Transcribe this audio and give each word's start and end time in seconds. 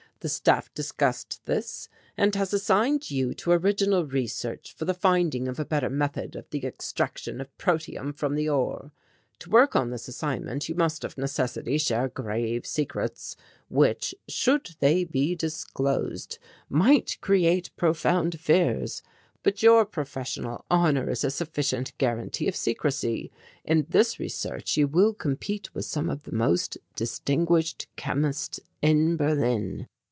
The 0.21 0.29
Staff 0.29 0.71
discussed 0.75 1.43
this 1.47 1.89
and 2.15 2.35
has 2.35 2.53
assigned 2.53 3.09
you 3.09 3.33
to 3.33 3.53
original 3.53 4.05
research 4.05 4.71
for 4.75 4.85
the 4.85 4.93
finding 4.93 5.47
of 5.47 5.59
a 5.59 5.65
better 5.65 5.89
method 5.89 6.35
of 6.35 6.47
the 6.51 6.63
extraction 6.63 7.41
of 7.41 7.57
protium 7.57 8.13
from 8.13 8.35
the 8.35 8.47
ore. 8.47 8.91
To 9.39 9.49
work 9.49 9.75
on 9.75 9.89
this 9.89 10.07
assignment 10.07 10.69
you 10.69 10.75
must 10.75 11.03
of 11.03 11.17
necessity 11.17 11.79
share 11.79 12.07
grave 12.07 12.67
secrets, 12.67 13.35
which, 13.67 14.13
should 14.27 14.75
they 14.79 15.05
be 15.05 15.33
disclosed, 15.33 16.37
might 16.69 17.17
create 17.21 17.71
profound 17.75 18.39
fears, 18.39 19.01
but 19.41 19.63
your 19.63 19.87
professional 19.87 20.65
honour 20.69 21.09
is 21.09 21.23
a 21.23 21.31
sufficient 21.31 21.97
guarantee 21.97 22.47
of 22.47 22.55
secrecy. 22.55 23.31
In 23.65 23.87
this 23.89 24.19
research 24.19 24.77
you 24.77 24.87
will 24.87 25.15
compete 25.15 25.73
with 25.73 25.85
some 25.85 26.11
of 26.11 26.21
the 26.25 26.31
most 26.35 26.77
distinguished 26.95 27.87
chemists 27.95 28.59
in 28.83 29.17
Berlin. 29.17 29.87